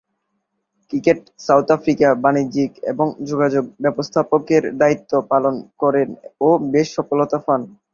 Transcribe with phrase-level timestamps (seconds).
[0.93, 6.09] Cricket South আফ্রিকার বাণিজ্যিক এবং যোগাযোগ ব্যবস্থাপকের দায়িত্ব পালন করেন
[6.41, 7.61] ও বেশ সফলতা পান।